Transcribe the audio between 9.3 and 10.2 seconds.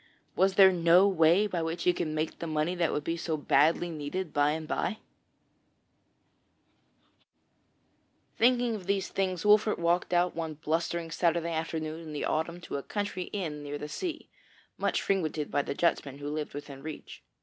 Wolfert walked